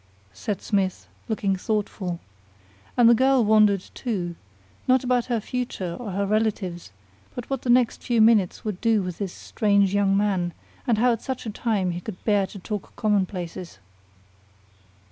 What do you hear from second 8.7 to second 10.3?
do with this strange young